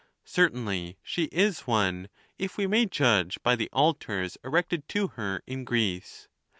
Certainly 0.25 0.97
she 1.03 1.25
is 1.25 1.67
one, 1.67 2.09
if 2.39 2.57
we 2.57 2.65
may 2.65 2.87
judge 2.87 3.37
by 3.43 3.55
the 3.55 3.69
altars 3.71 4.35
erected 4.43 4.89
to 4.89 5.09
her 5.09 5.43
in 5.45 5.63
Greece. 5.63 6.27